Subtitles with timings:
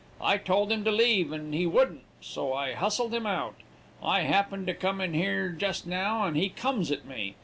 [0.19, 3.53] I told him to leave, and he wouldn't, so I hussled him out.
[4.01, 7.35] I happened to come in here jus' now, and he comes at me.